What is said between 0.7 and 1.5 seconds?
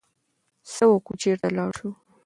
څه وکړو، چرته